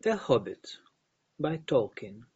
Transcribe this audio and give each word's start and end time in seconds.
The 0.00 0.16
Hobbit 0.16 0.78
by 1.38 1.56
Tolkien 1.58 2.26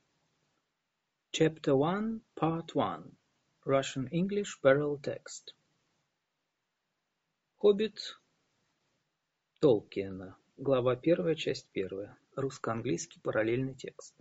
Chapter 1.33 1.77
1 1.77 2.21
Part 2.35 2.75
1 2.75 3.17
Russian 3.65 4.09
English 4.09 4.59
Barrel 4.63 4.99
Text 4.99 5.55
Хоббит 7.63 8.17
Толкиена. 9.61 10.37
Глава 10.57 10.97
1, 10.97 11.35
часть 11.37 11.69
1. 11.75 12.17
Русско-английский 12.35 13.21
параллельный 13.21 13.75
текст. 13.75 14.15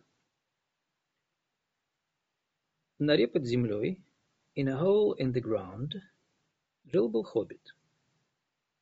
В 2.97 3.03
норе 3.03 3.27
под 3.27 3.45
землей, 3.45 4.03
in 4.55 4.67
a 4.67 4.75
hole 4.75 5.15
in 5.17 5.31
the 5.31 5.41
ground, 5.41 5.93
жил 6.85 7.09
был 7.09 7.23
хоббит. 7.23 7.73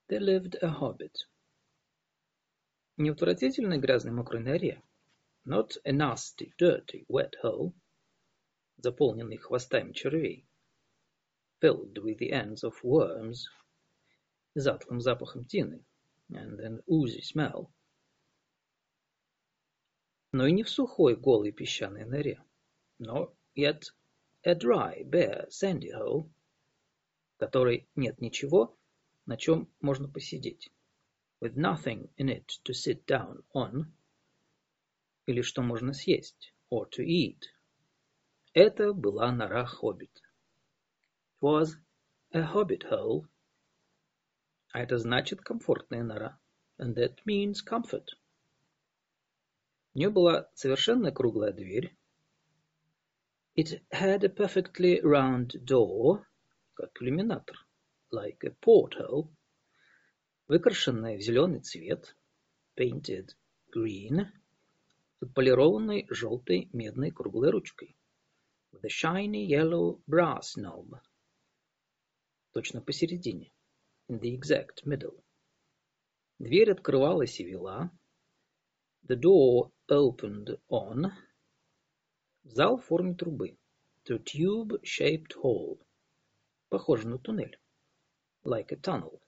There 0.09 0.19
lived 0.19 0.57
a 0.61 0.69
hobbit. 0.69 1.27
Не 2.98 3.10
в 3.10 3.14
отвратительной 3.14 3.78
грязной 3.78 4.12
мокрой 4.12 4.42
норе, 4.42 4.82
not 5.46 5.78
a 5.82 5.92
nasty, 5.92 6.52
dirty, 6.58 7.06
wet 7.08 7.32
hole, 7.42 7.72
заполненный 8.76 9.38
хвостами 9.38 9.92
червей, 9.92 10.46
filled 11.58 11.94
with 11.94 12.18
the 12.18 12.30
ends 12.30 12.62
of 12.62 12.74
worms, 12.82 13.46
затхлым 14.54 15.00
запахом 15.00 15.46
тины, 15.46 15.86
and 16.28 16.60
an 16.60 16.82
oozy 16.86 17.22
smell, 17.22 17.70
но 20.32 20.46
и 20.46 20.52
не 20.52 20.62
в 20.62 20.68
сухой, 20.68 21.16
голой 21.16 21.50
песчаной 21.50 22.04
норе, 22.04 22.44
но 22.98 23.34
yet 23.54 23.84
a 24.44 24.54
dry, 24.54 25.02
bare, 25.02 25.48
sandy 25.48 25.92
hole, 25.92 26.30
в 27.36 27.38
которой 27.38 27.88
нет 27.94 28.20
ничего, 28.20 28.76
на 29.24 29.38
чем 29.38 29.72
можно 29.80 30.08
посидеть 30.08 30.70
with 31.42 31.56
nothing 31.56 32.08
in 32.18 32.28
it 32.28 32.46
to 32.62 32.72
sit 32.72 33.04
down 33.04 33.42
on, 33.52 33.92
или 35.26 35.42
что 35.42 35.60
можно 35.60 35.92
съесть, 35.92 36.54
or 36.70 36.88
to 36.88 37.04
eat. 37.04 37.48
Это 38.54 38.92
была 38.92 39.32
нора 39.32 39.66
Хоббит. 39.66 40.22
It 41.40 41.40
was 41.40 41.74
a 42.32 42.42
hobbit 42.42 42.84
hole. 42.88 43.26
А 44.72 44.82
это 44.82 44.98
значит 44.98 45.40
комфортная 45.40 46.04
нора. 46.04 46.38
And 46.78 46.94
that 46.94 47.18
means 47.26 47.60
comfort. 47.60 48.06
У 49.94 49.98
нее 49.98 50.10
была 50.10 50.48
совершенно 50.54 51.10
круглая 51.10 51.52
дверь. 51.52 51.92
It 53.56 53.82
had 53.90 54.22
a 54.22 54.28
perfectly 54.28 55.00
round 55.02 55.64
door, 55.64 56.24
как 56.74 57.02
иллюминатор, 57.02 57.56
like 58.12 58.44
a 58.44 58.50
porthole 58.50 59.28
выкрашенная 60.48 61.16
в 61.16 61.20
зеленый 61.20 61.60
цвет 61.60 62.16
(painted 62.76 63.30
green) 63.74 64.26
с 65.18 65.22
отполированной 65.22 66.06
желтой 66.10 66.68
медной 66.72 67.10
круглой 67.10 67.50
ручкой 67.50 67.96
with 68.72 68.84
a 68.84 68.88
shiny 68.88 69.46
yellow 69.46 70.02
brass 70.06 70.56
knob 70.56 71.00
точно 72.52 72.80
посередине 72.82 73.52
in 74.08 74.20
the 74.20 74.34
exact 74.34 74.84
middle. 74.84 75.24
Дверь 76.38 76.72
открывалась 76.72 77.40
и 77.40 77.44
вела. 77.44 77.90
The 79.08 79.16
door 79.16 79.70
opened 79.88 80.60
on. 80.68 81.10
Зал 82.42 82.76
в 82.76 82.84
форме 82.84 83.14
трубы. 83.14 83.56
To 84.04 84.18
tube-shaped 84.18 85.34
hall. 85.42 85.80
Похоже 86.68 87.08
на 87.08 87.18
туннель. 87.18 87.58
Like 88.44 88.72
a 88.72 88.76
tunnel 88.76 89.21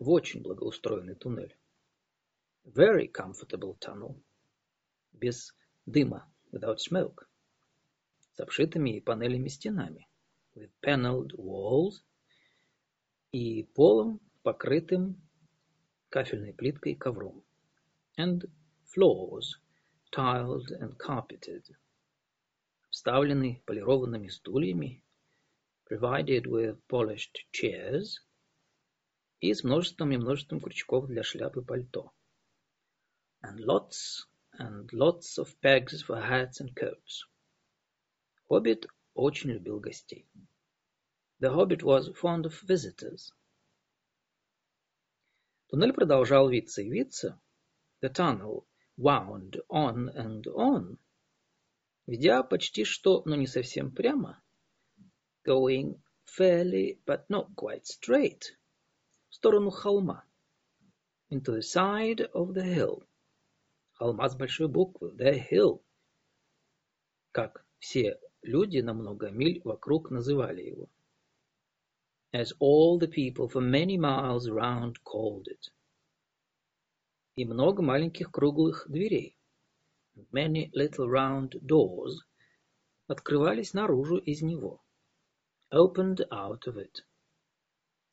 в 0.00 0.08
очень 0.08 0.42
благоустроенный 0.42 1.14
туннель. 1.14 1.54
Very 2.64 3.06
comfortable 3.12 3.78
tunnel. 3.78 4.18
Без 5.12 5.54
дыма, 5.84 6.26
without 6.52 6.78
smoke. 6.78 7.26
С 8.34 8.40
обшитыми 8.40 8.98
панелями 9.00 9.48
стенами. 9.48 10.08
With 10.54 10.70
paneled 10.82 11.32
walls. 11.36 12.02
И 13.32 13.64
полом, 13.74 14.20
покрытым 14.42 15.20
кафельной 16.08 16.54
плиткой 16.54 16.94
ковром. 16.94 17.44
And 18.16 18.50
floors, 18.86 19.60
tiled 20.10 20.70
and 20.80 20.96
carpeted. 20.96 21.64
Обставленный 22.88 23.62
полированными 23.66 24.28
стульями. 24.28 25.02
Provided 25.84 26.46
with 26.46 26.80
polished 26.88 27.44
chairs 27.52 28.20
и 29.40 29.54
с 29.54 29.64
множеством 29.64 30.12
и 30.12 30.18
множеством 30.18 30.60
крючков 30.60 31.06
для 31.06 31.22
шляп 31.22 31.56
и 31.56 31.62
пальто. 31.62 32.12
And 33.42 33.58
lots 33.60 34.26
and 34.58 34.90
lots 34.92 35.38
of 35.38 35.58
pegs 35.62 36.02
for 36.02 36.20
hats 36.20 36.60
and 36.60 36.74
coats. 36.74 37.26
Хоббит 38.48 38.86
очень 39.14 39.50
любил 39.50 39.80
гостей. 39.80 40.28
The 41.40 41.54
Hobbit 41.54 41.82
was 41.82 42.12
fond 42.20 42.44
of 42.44 42.60
visitors. 42.62 43.32
Туннель 45.68 45.94
продолжал 45.94 46.50
виться 46.50 46.82
и 46.82 46.90
виться. 46.90 47.40
The 48.02 48.12
tunnel 48.12 48.66
wound 48.98 49.56
on 49.70 50.10
and 50.14 50.44
on, 50.54 50.98
ведя 52.06 52.42
почти 52.42 52.84
что, 52.84 53.22
но 53.24 53.36
не 53.36 53.46
совсем 53.46 53.90
прямо. 53.90 54.42
Going 55.46 56.02
fairly, 56.26 57.00
but 57.06 57.24
not 57.30 57.54
quite 57.54 57.86
straight 57.86 58.42
сторону 59.40 59.70
холма. 59.70 60.22
Into 61.30 61.54
the 61.54 61.62
side 61.62 62.30
of 62.34 62.52
the 62.52 62.62
hill. 62.62 63.02
Холма 63.98 64.28
с 64.28 64.36
большой 64.36 64.68
буквы. 64.68 65.12
The 65.16 65.42
hill. 65.50 65.82
Как 67.32 67.64
все 67.78 68.20
люди 68.42 68.80
на 68.80 68.92
много 68.92 69.30
миль 69.30 69.62
вокруг 69.64 70.10
называли 70.10 70.62
его. 70.62 70.90
As 72.34 72.52
all 72.60 72.98
the 72.98 73.08
people 73.08 73.48
for 73.48 73.62
many 73.62 73.96
miles 73.96 74.46
around 74.46 74.96
called 75.02 75.46
it. 75.48 75.72
И 77.34 77.46
много 77.46 77.80
маленьких 77.82 78.30
круглых 78.30 78.84
дверей. 78.90 79.38
Many 80.32 80.70
little 80.72 81.08
round 81.08 81.52
doors 81.62 82.18
открывались 83.06 83.72
наружу 83.72 84.18
из 84.18 84.42
него. 84.42 84.84
Opened 85.72 86.28
out 86.30 86.66
of 86.66 86.76
it. 86.76 87.06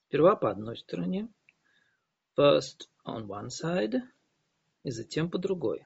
Сперва 0.08 0.38
по 0.38 0.50
одной 0.50 0.78
стороне, 0.78 1.28
first 2.38 2.88
on 3.06 3.28
one 3.28 3.50
side, 3.50 4.00
и 4.84 4.90
затем 4.90 5.30
по 5.30 5.38
другой, 5.38 5.86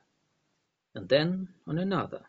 and 0.94 1.08
then 1.08 1.48
on 1.66 1.80
another. 1.80 2.26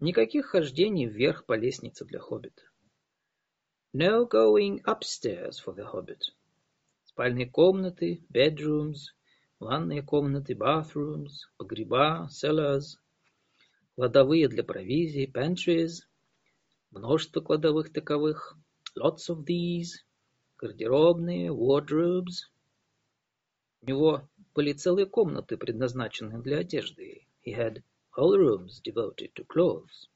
Никаких 0.00 0.48
хождений 0.48 1.06
вверх 1.06 1.46
по 1.46 1.54
лестнице 1.54 2.04
для 2.04 2.18
хоббита. 2.18 2.60
No 3.94 4.28
going 4.28 4.82
upstairs 4.84 5.64
for 5.64 5.74
the 5.74 5.90
hobbit. 5.90 6.20
Спальные 7.04 7.48
комнаты, 7.50 8.22
bedrooms, 8.28 9.14
ванные 9.58 10.02
комнаты, 10.02 10.52
bathrooms, 10.52 11.48
погреба, 11.56 12.28
cellars, 12.30 12.98
кладовые 13.94 14.48
для 14.48 14.62
провизии, 14.62 15.26
pantries, 15.26 16.04
множество 16.90 17.40
кладовых 17.40 17.90
таковых, 17.94 18.58
lots 18.94 19.30
of 19.30 19.46
these, 19.46 20.04
гардеробные, 20.58 21.50
wardrobes. 21.50 22.50
У 23.80 23.86
него 23.86 24.28
были 24.54 24.72
целые 24.72 25.06
комнаты, 25.06 25.56
предназначенные 25.56 26.42
для 26.42 26.58
одежды. 26.58 27.26
He 27.46 27.54
had 27.54 27.82
whole 28.16 28.36
rooms 28.36 28.82
devoted 28.82 29.32
to 29.34 29.46
clothes. 29.46 30.08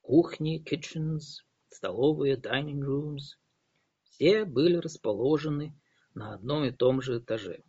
Кухни, 0.00 0.58
kitchens, 0.58 1.42
столовые, 1.68 2.36
dining 2.36 2.80
rooms. 2.80 3.36
Все 4.04 4.44
были 4.44 4.76
расположены 4.76 5.74
на 6.14 6.34
одном 6.34 6.64
и 6.64 6.70
том 6.70 7.02
же 7.02 7.18
этаже. 7.18 7.62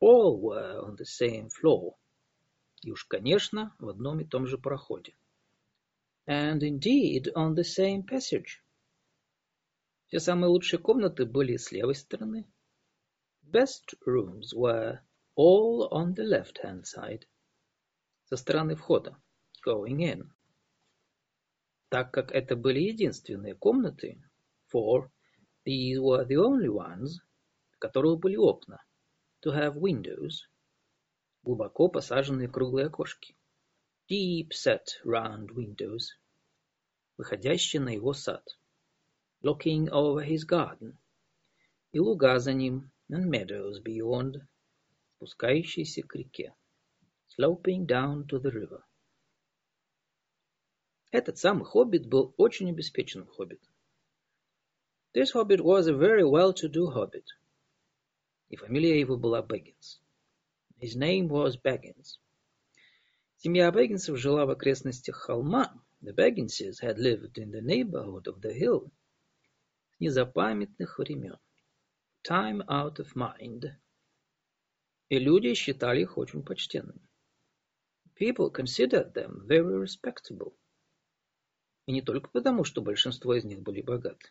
All 0.00 0.38
were 0.38 0.80
on 0.84 0.96
the 0.96 1.04
same 1.04 1.48
floor. 1.48 1.94
И 2.82 2.90
уж, 2.90 3.04
конечно, 3.04 3.74
в 3.78 3.88
одном 3.88 4.20
и 4.20 4.24
том 4.24 4.46
же 4.46 4.58
проходе. 4.58 5.14
And 6.26 6.60
indeed 6.60 7.32
on 7.34 7.54
the 7.54 7.64
same 7.64 8.04
passage. 8.04 8.61
Все 10.12 10.20
самые 10.20 10.50
лучшие 10.50 10.78
комнаты 10.78 11.24
были 11.24 11.56
с 11.56 11.72
левой 11.72 11.94
стороны. 11.94 12.46
Best 13.50 13.96
rooms 14.06 14.52
were 14.54 14.98
all 15.38 15.88
on 15.90 16.14
the 16.14 16.26
left-hand 16.26 16.82
side. 16.82 17.22
Со 18.24 18.36
стороны 18.36 18.76
входа. 18.76 19.16
Going 19.66 20.00
in. 20.00 20.28
Так 21.88 22.12
как 22.12 22.30
это 22.30 22.56
были 22.56 22.80
единственные 22.80 23.54
комнаты, 23.54 24.22
for 24.70 25.10
these 25.64 25.98
were 25.98 26.26
the 26.26 26.36
only 26.36 26.68
ones, 26.68 27.22
в 27.70 27.78
которых 27.78 28.20
были 28.20 28.36
окна, 28.36 28.84
to 29.42 29.50
have 29.50 29.76
windows, 29.76 30.46
глубоко 31.42 31.88
посаженные 31.88 32.50
круглые 32.50 32.88
окошки, 32.88 33.34
deep 34.10 34.50
set 34.50 34.84
round 35.06 35.46
windows, 35.54 36.20
выходящие 37.16 37.80
на 37.80 37.94
его 37.94 38.12
сад 38.12 38.44
looking 39.43 39.87
over 39.89 40.21
his 40.23 40.43
garden, 40.43 40.97
и 41.93 41.99
луга 41.99 42.37
за 42.39 42.53
ним, 42.53 42.91
and 43.09 43.29
meadows 43.29 43.79
beyond, 43.79 44.45
спускающийся 45.15 46.03
к 46.03 46.15
реке. 46.15 46.53
Sloping 47.29 47.85
down 47.85 48.27
to 48.27 48.39
the 48.39 48.51
river. 48.51 48.83
Этот 51.11 51.37
самый 51.37 51.63
хоббит 51.63 52.07
был 52.07 52.33
очень 52.35 52.69
обеспеченным 52.71 53.27
хоббитом. 53.27 53.73
This 55.13 55.31
hobbit 55.33 55.61
was 55.61 55.87
a 55.87 55.93
very 55.93 56.23
well-to-do 56.23 56.91
hobbit. 56.91 57.27
И 58.49 58.57
фамилия 58.57 58.99
его 58.99 59.17
была 59.17 59.41
Бэггинс. 59.41 60.01
His 60.81 60.95
name 60.95 61.29
was 61.29 61.55
Baggins. 61.55 62.19
Семья 63.37 63.71
Бэггинсов 63.71 64.17
жила 64.17 64.45
в 64.45 64.49
окрестностях 64.49 65.15
холма. 65.15 65.73
The 66.01 66.13
Bagginses 66.13 66.81
had 66.81 66.97
lived 66.97 67.37
in 67.37 67.51
the 67.51 67.61
neighborhood 67.61 68.27
of 68.27 68.41
the 68.41 68.53
hill 68.53 68.91
с 68.91 69.00
незапамятных 70.02 70.98
времен. 70.98 71.38
Time 72.28 72.60
out 72.68 72.96
of 72.98 73.14
mind. 73.14 73.70
И 75.08 75.18
люди 75.18 75.54
считали 75.54 76.02
их 76.02 76.18
очень 76.18 76.42
почтенными. 76.42 77.08
People 78.18 78.50
considered 78.50 79.14
them 79.14 79.46
very 79.46 79.78
respectable. 79.80 80.54
И 81.86 81.92
не 81.92 82.02
только 82.02 82.30
потому, 82.30 82.64
что 82.64 82.82
большинство 82.82 83.34
из 83.34 83.44
них 83.44 83.60
были 83.62 83.80
богаты. 83.82 84.30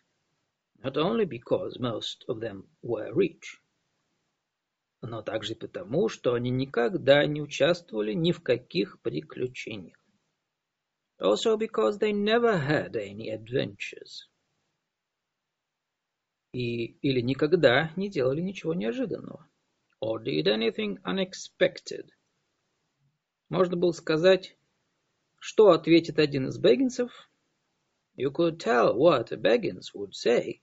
Not 0.78 0.96
only 0.96 1.24
because 1.24 1.78
most 1.78 2.24
of 2.28 2.40
them 2.40 2.68
were 2.82 3.12
rich, 3.14 3.60
но 5.00 5.22
также 5.22 5.54
потому, 5.54 6.08
что 6.08 6.34
они 6.34 6.50
никогда 6.50 7.24
не 7.26 7.40
участвовали 7.40 8.12
ни 8.12 8.32
в 8.32 8.42
каких 8.42 9.00
приключениях. 9.00 9.98
Also 11.18 11.56
because 11.56 11.98
they 11.98 12.12
never 12.12 12.58
had 12.58 12.96
any 12.96 13.30
adventures. 13.30 14.28
И, 16.52 16.98
или 17.00 17.20
никогда 17.20 17.92
не 17.96 18.10
делали 18.10 18.40
ничего 18.40 18.74
неожиданного. 18.74 19.48
Or 20.00 20.22
did 20.22 20.46
anything 20.46 20.98
unexpected. 21.04 22.10
Можно 23.48 23.76
было 23.76 23.92
сказать, 23.92 24.56
что 25.38 25.70
ответит 25.70 26.18
один 26.18 26.48
из 26.48 26.58
бегинсов. 26.58 27.10
You 28.16 28.30
could 28.30 28.58
tell 28.58 28.94
what 28.94 29.32
a 29.32 29.36
Baggins 29.36 29.92
would 29.94 30.12
say 30.12 30.60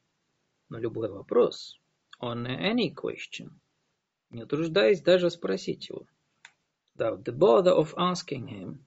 на 0.69 0.77
любой 0.77 1.09
вопрос, 1.09 1.79
on 2.21 2.45
any 2.45 2.93
question, 2.93 3.59
не 4.29 4.43
утруждаясь 4.43 5.01
даже 5.01 5.29
спросить 5.29 5.89
его, 5.89 6.07
without 6.95 7.23
the 7.23 7.35
bother 7.35 7.73
of 7.73 7.93
asking 7.97 8.47
him. 8.47 8.85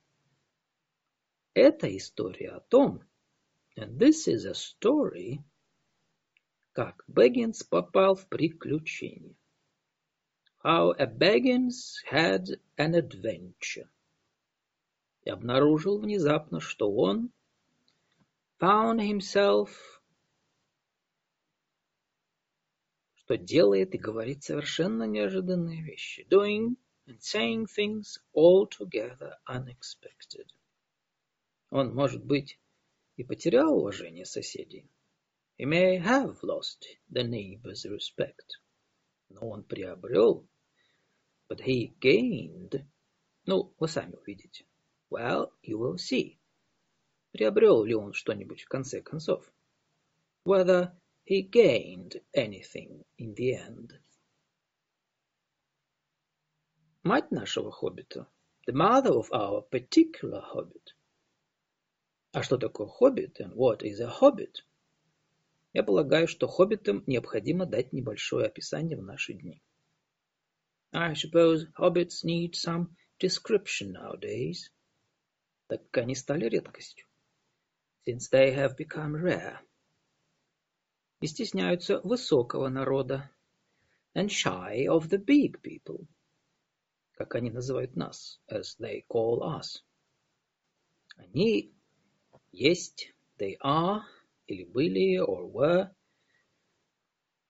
Это 1.55 1.95
история 1.97 2.51
о 2.51 2.61
том, 2.61 3.03
and 3.77 3.99
this 3.99 4.29
is 4.29 4.47
a 4.47 4.55
story, 4.55 5.43
как 6.73 7.05
Бэггинс 7.07 7.63
попал 7.65 8.15
в 8.15 8.27
приключение. 8.29 9.37
How 10.65 10.93
a 10.99 11.07
Baggins 11.07 11.97
had 12.11 12.61
an 12.79 12.95
adventure. 12.95 13.89
И 15.25 15.31
обнаружил 15.31 15.99
внезапно, 15.99 16.61
что 16.61 16.93
он 16.93 17.31
found 18.61 19.01
himself 19.01 19.71
что 23.15 23.37
делает 23.37 23.95
и 23.95 23.99
говорит 23.99 24.43
совершенно 24.43 25.05
неожиданные 25.05 25.83
вещи. 25.83 26.27
Doing 26.29 26.77
and 27.07 27.21
saying 27.21 27.67
things 27.67 28.19
altogether 28.35 29.39
unexpected. 29.49 30.47
Он, 31.71 31.95
может 31.95 32.25
быть, 32.25 32.59
и 33.17 33.25
потерял 33.25 33.77
уважение 33.77 34.25
соседей. 34.25 34.89
He 35.62 35.66
may 35.66 35.98
have 35.98 36.42
lost 36.44 36.86
the 37.10 37.24
neighbor's 37.24 37.86
respect. 37.86 38.58
Но 39.30 39.50
он 39.50 39.64
приобрел, 39.64 40.48
but 41.48 41.60
he 41.60 41.94
gained. 42.00 42.86
Ну, 43.46 43.74
вы 43.80 43.88
сами 43.88 44.16
увидите. 44.16 44.66
Well, 45.10 45.52
you 45.62 45.78
will 45.78 45.98
see. 45.98 46.40
Приобрел 47.32 47.84
ли 47.84 47.94
он 47.94 48.14
что-нибудь 48.14 48.62
в 48.62 48.68
конце 48.68 49.02
концов? 49.02 49.52
Whether 50.44 50.92
he 51.26 51.42
gained 51.42 52.22
anything 52.34 53.06
in 53.18 53.36
the 53.36 53.54
end. 53.54 54.00
Мать 57.04 57.32
нашего 57.32 57.72
хоббита, 57.72 58.28
the 58.66 58.74
mother 58.74 59.12
of 59.12 59.32
our 59.32 59.62
particular 59.62 60.42
hobbit. 60.42 60.94
А 62.34 62.44
что 62.44 62.58
такое 62.58 62.88
хоббит 62.88 63.40
and 63.40 63.54
what 63.56 63.82
is 63.82 64.00
a 64.00 64.10
hobbit? 64.10 64.64
Я 65.73 65.83
полагаю, 65.83 66.29
что 66.29 66.49
хоббитам 66.49 67.03
необходимо 67.07 67.65
дать 67.65 67.93
небольшое 67.93 68.47
описание 68.47 68.97
в 68.97 69.03
наши 69.03 69.33
дни. 69.33 69.63
I 70.93 71.15
suppose 71.15 71.73
hobbits 71.79 72.23
need 72.25 72.53
some 72.53 72.89
description 73.19 73.93
nowadays, 73.93 74.71
так 75.69 75.83
как 75.91 76.05
они 76.05 76.15
стали 76.15 76.47
редкостью, 76.47 77.07
since 78.07 78.29
they 78.31 78.55
have 78.55 78.77
become 78.77 79.15
rare. 79.15 79.59
И 81.21 81.27
стесняются 81.27 82.01
высокого 82.01 82.69
народа, 82.69 83.31
and 84.15 84.29
shy 84.29 84.87
of 84.87 85.09
the 85.09 85.17
big 85.17 85.63
people, 85.63 86.07
как 87.13 87.35
они 87.35 87.51
называют 87.51 87.97
нас, 87.97 88.43
as 88.51 88.77
they 88.79 89.07
call 89.09 89.41
us. 89.41 89.83
Они 91.17 91.75
есть, 92.51 93.15
they 93.39 93.57
are, 93.63 94.03
или 94.47 94.65
были, 94.65 95.19
or 95.19 95.51
were, 95.51 95.95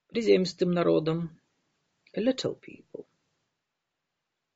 приземистым 0.08 0.72
народом, 0.72 1.40
little 2.16 2.58
people, 2.60 3.06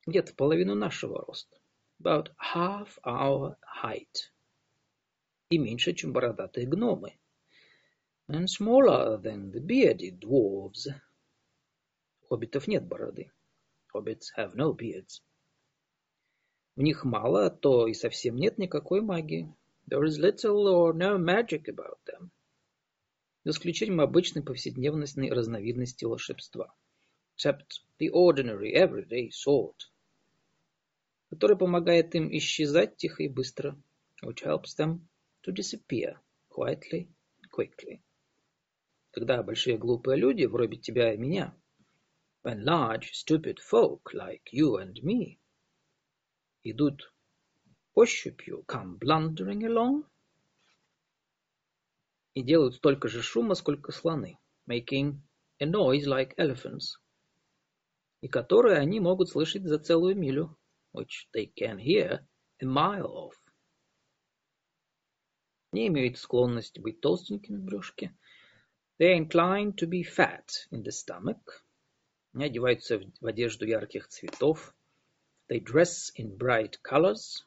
где-то 0.05 0.33
половину 0.35 0.75
нашего 0.75 1.25
роста, 1.25 1.57
about 1.99 2.29
half 2.37 2.99
our 3.03 3.57
height, 3.83 4.31
и 5.49 5.57
меньше, 5.57 5.93
чем 5.93 6.13
бородатые 6.13 6.67
гномы, 6.67 7.17
and 8.29 8.47
smaller 8.49 9.17
than 9.17 9.51
the 9.51 9.59
bearded 9.59 10.19
dwarves. 10.19 10.87
Хоббитов 12.27 12.67
нет 12.67 12.85
бороды. 12.85 13.31
Hobbits 13.93 14.33
have 14.35 14.53
no 14.53 14.73
beards. 14.73 15.21
В 16.75 16.81
них 16.81 17.05
мало, 17.05 17.45
а 17.45 17.49
то 17.49 17.87
и 17.87 17.93
совсем 17.93 18.35
нет 18.35 18.57
никакой 18.57 19.01
магии. 19.01 19.55
There 19.87 20.03
is 20.03 20.19
little 20.19 20.67
or 20.67 20.93
no 20.93 21.17
magic 21.17 21.67
about 21.67 21.99
them. 22.05 22.31
За 23.43 23.51
исключением 23.51 24.01
обычной 24.01 24.43
повседневностной 24.43 25.31
разновидности 25.31 26.05
волшебства. 26.05 26.73
Except 27.35 27.81
the 27.99 28.09
ordinary 28.11 28.73
everyday 28.73 29.29
sort. 29.31 29.89
Который 31.29 31.57
помогает 31.57 32.13
им 32.15 32.29
исчезать 32.37 32.97
тихо 32.97 33.23
и 33.23 33.29
быстро. 33.29 33.75
Which 34.23 34.43
helps 34.43 34.75
them 34.75 35.07
to 35.43 35.51
disappear 35.51 36.19
quietly 36.49 37.07
and 37.41 37.49
quickly 37.51 38.01
когда 39.17 39.41
большие 39.41 39.79
глупые 39.79 40.15
люди, 40.15 40.45
вроде 40.45 40.77
тебя 40.77 41.11
и 41.11 41.17
меня, 41.17 41.51
when 42.43 42.63
large 42.63 43.13
stupid 43.13 43.57
folk 43.57 44.13
like 44.13 44.43
you 44.51 44.77
and 44.77 44.93
me 45.01 45.39
идут 46.63 47.11
ощупью, 47.97 48.63
come 48.67 48.99
blundering 48.99 49.61
along, 49.63 50.05
и 52.35 52.43
делают 52.43 52.75
столько 52.75 53.07
же 53.07 53.23
шума, 53.23 53.55
сколько 53.55 53.91
слоны, 53.91 54.37
making 54.69 55.19
a 55.59 55.65
noise 55.65 56.05
like 56.05 56.35
elephants, 56.37 56.99
и 58.21 58.27
которые 58.27 58.77
они 58.77 58.99
могут 58.99 59.29
слышать 59.29 59.63
за 59.63 59.79
целую 59.79 60.15
милю, 60.15 60.55
which 60.93 61.27
they 61.33 61.51
can 61.53 61.77
hear 61.79 62.23
a 62.59 62.65
mile 62.65 63.07
off. 63.07 63.33
Не 65.71 65.87
имеют 65.87 66.17
склонность 66.19 66.79
быть 66.79 67.01
толстенькими 67.01 67.57
в 67.57 67.63
брюшке, 67.63 68.15
They 68.99 69.11
are 69.11 69.15
inclined 69.15 69.77
to 69.77 69.87
be 69.87 70.01
fat 70.03 70.67
in 70.71 70.83
the 70.83 70.91
stomach. 70.91 71.63
Они 72.33 72.45
одеваются 72.45 72.99
в 73.21 73.25
одежду 73.27 73.65
ярких 73.65 74.07
цветов. 74.07 74.75
They 75.49 75.59
dress 75.63 76.11
in 76.15 76.35
bright 76.35 76.77
colors. 76.83 77.45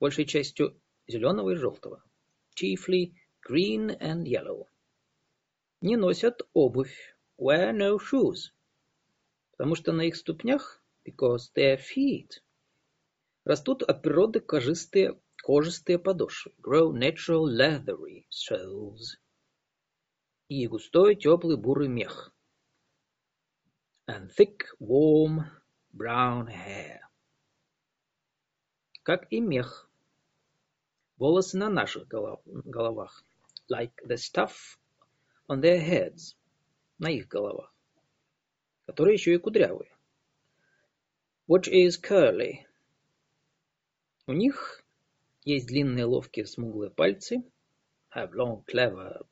Большей 0.00 0.26
частью 0.26 0.80
зеленого 1.06 1.50
и 1.50 1.54
желтого. 1.54 2.04
Chiefly 2.54 3.14
green 3.48 3.98
and 4.00 4.24
yellow. 4.24 4.66
Не 5.80 5.96
носят 5.96 6.42
обувь. 6.52 7.16
Wear 7.38 7.72
no 7.72 7.98
shoes. 7.98 8.52
Потому 9.52 9.74
что 9.74 9.92
на 9.92 10.02
их 10.02 10.16
ступнях, 10.16 10.82
because 11.04 11.52
their 11.54 11.78
feet, 11.78 12.42
растут 13.44 13.82
от 13.82 14.02
природы 14.02 14.40
кожистые, 14.40 15.20
кожистые 15.42 15.98
подошвы. 15.98 16.52
Grow 16.60 16.92
natural 16.92 17.46
leathery 17.46 18.26
soles 18.30 19.18
и 20.48 20.66
густой 20.66 21.14
теплый 21.14 21.56
бурый 21.56 21.88
мех. 21.88 22.32
And 24.06 24.30
thick, 24.30 24.64
warm, 24.80 25.44
brown 25.92 26.46
hair. 26.48 27.00
Как 29.02 29.30
и 29.30 29.40
мех. 29.40 29.87
Волосы 31.18 31.58
на 31.58 31.68
наших 31.68 32.06
головах. 32.06 33.24
Like 33.68 33.92
the 34.06 34.16
stuff 34.16 34.78
on 35.48 35.60
their 35.60 35.80
heads. 35.80 36.36
На 36.98 37.10
их 37.10 37.28
головах. 37.28 37.74
Которые 38.86 39.14
еще 39.14 39.34
и 39.34 39.38
кудрявые. 39.38 39.90
Which 41.48 41.68
is 41.68 42.00
curly. 42.00 42.66
У 44.26 44.32
них 44.32 44.84
есть 45.44 45.66
длинные 45.66 46.04
ловкие 46.04 46.44
смуглые 46.44 46.90
пальцы, 46.90 47.42
have 48.14 48.32
long 48.34 48.62
clever 48.66 49.26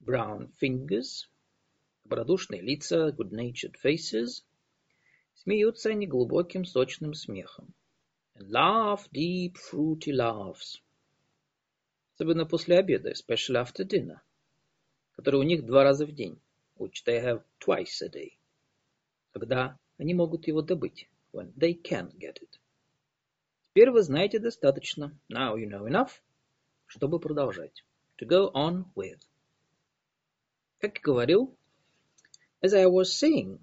brown 0.00 0.52
fingers, 0.60 1.28
добродушные 2.04 2.60
лица, 2.60 3.12
good-natured 3.12 3.76
faces, 3.82 4.42
смеются 5.34 5.90
они 5.90 6.06
глубоким 6.06 6.64
сочным 6.64 7.14
смехом, 7.14 7.72
and 8.34 8.50
laugh 8.50 9.08
deep 9.12 9.56
fruity 9.56 10.12
laughs, 10.12 10.82
особенно 12.20 12.44
после 12.44 12.76
обеда, 12.78 13.12
especially 13.12 13.56
after 13.56 13.82
dinner, 13.82 14.18
который 15.12 15.40
у 15.40 15.42
них 15.42 15.64
два 15.64 15.84
раза 15.84 16.04
в 16.04 16.12
день, 16.12 16.38
which 16.78 17.02
they 17.06 17.18
have 17.18 17.42
twice 17.66 18.02
a 18.02 18.10
day, 18.10 18.32
когда 19.32 19.78
они 19.96 20.12
могут 20.12 20.46
его 20.46 20.60
добыть, 20.60 21.08
when 21.32 21.50
they 21.54 21.72
can 21.72 22.12
get 22.18 22.36
it. 22.42 22.60
Теперь 23.70 23.90
вы 23.90 24.02
знаете 24.02 24.38
достаточно, 24.38 25.18
now 25.32 25.56
you 25.56 25.66
know 25.66 25.88
enough, 25.88 26.10
чтобы 26.84 27.20
продолжать, 27.20 27.82
to 28.18 28.28
go 28.28 28.52
on 28.52 28.84
with. 28.94 29.20
Как 30.78 30.98
и 30.98 31.00
говорил, 31.00 31.56
as 32.60 32.74
I 32.74 32.84
was 32.84 33.04
saying, 33.18 33.60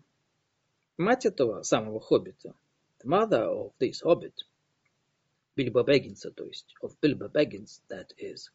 мать 0.98 1.28
этого 1.28 1.62
самого 1.62 2.00
хоббита, 2.00 2.56
the 3.04 3.08
mother 3.08 3.44
of 3.44 3.74
this 3.80 4.02
hobbit, 4.04 4.34
Бильбо 5.58 5.84
Бэггинса, 5.84 6.30
то 6.30 6.46
есть, 6.46 6.76
of 6.84 6.96
Bilbo 7.02 7.32
Baggins, 7.32 7.82
that 7.90 8.10
is, 8.18 8.52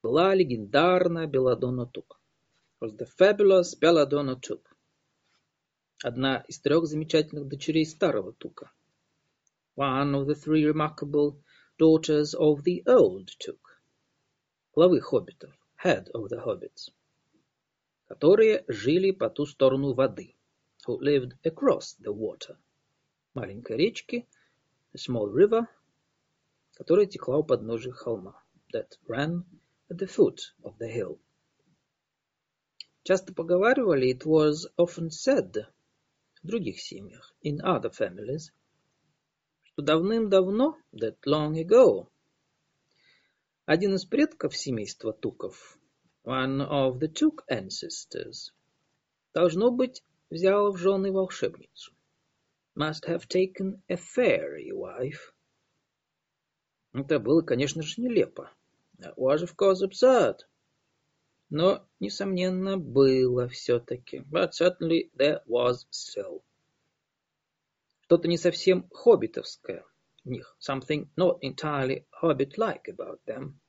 была 0.00 0.32
легендарная 0.32 1.26
Белладонна 1.26 1.86
Тук. 1.86 2.20
Was 2.80 2.96
the 2.96 3.06
fabulous 3.18 3.74
Belladonna 3.76 4.36
Тук. 4.40 4.76
Одна 6.04 6.44
из 6.46 6.60
трех 6.60 6.86
замечательных 6.86 7.48
дочерей 7.48 7.84
старого 7.84 8.32
Тука. 8.32 8.70
One 9.76 10.14
of 10.14 10.28
the 10.28 10.36
three 10.36 10.64
remarkable 10.64 11.42
daughters 11.76 12.32
of 12.32 12.62
the 12.62 12.84
old 12.86 13.30
Тук. 13.38 13.82
Главы 14.72 15.00
хоббитов, 15.00 15.52
head 15.84 16.08
of 16.14 16.28
the 16.28 16.38
hobbits. 16.38 16.92
которые 18.08 18.64
жили 18.68 19.10
по 19.10 19.28
ту 19.28 19.44
сторону 19.44 19.92
воды, 19.92 20.34
who 20.86 20.98
lived 20.98 21.36
across 21.42 21.96
the 22.00 22.12
water, 22.12 22.56
маленькой 23.34 23.76
речки, 23.76 24.26
a 24.94 24.96
small 24.96 25.30
river, 25.30 25.66
которая 26.78 27.06
текла 27.06 27.38
у 27.38 27.42
подножия 27.42 27.92
холма, 27.92 28.40
that 28.72 28.92
ran 29.08 29.44
at 29.90 29.98
the 29.98 30.06
foot 30.06 30.38
of 30.62 30.78
the 30.78 30.88
hill. 30.88 31.20
Часто 33.02 33.34
поговаривали, 33.34 34.12
it 34.12 34.24
was 34.24 34.68
often 34.76 35.10
said 35.10 35.66
в 36.42 36.46
других 36.46 36.80
семьях, 36.80 37.34
in 37.42 37.58
other 37.60 37.90
families, 37.90 38.52
что 39.64 39.82
давным-давно, 39.82 40.78
that 40.92 41.18
long 41.26 41.54
ago, 41.56 42.08
один 43.66 43.94
из 43.94 44.04
предков 44.04 44.56
семейства 44.56 45.12
Туков 45.12 45.78
one 46.24 46.60
of 46.60 47.00
the 47.00 47.08
Took 47.08 47.44
ancestors, 47.50 48.52
должно 49.34 49.72
быть, 49.72 50.04
взял 50.30 50.70
в 50.72 50.76
жены 50.76 51.10
волшебницу. 51.10 51.92
Must 52.76 53.04
have 53.08 53.26
taken 53.26 53.82
a 53.88 53.96
fairy 53.96 54.70
wife. 54.70 55.32
Это 57.00 57.20
было, 57.20 57.42
конечно 57.42 57.82
же, 57.82 58.00
нелепо. 58.00 58.50
Was, 59.16 59.42
of 59.44 59.54
course, 59.56 59.82
absurd. 59.82 60.40
Но, 61.50 61.86
несомненно, 62.00 62.76
было 62.76 63.48
все-таки. 63.48 64.18
But 64.30 64.50
certainly 64.52 65.10
there 65.16 65.42
was 65.46 65.86
still. 65.90 66.42
Что-то 68.00 68.26
не 68.26 68.36
совсем 68.36 68.88
хоббитовское 68.90 69.84
в 70.24 70.28
них. 70.28 70.56
Something 70.60 71.08
not 71.16 71.38
entirely 71.42 72.04
hobbit-like 72.20 72.88
about 72.88 73.20
them. 73.26 73.60